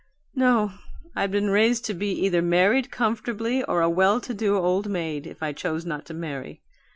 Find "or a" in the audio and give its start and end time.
3.63-3.87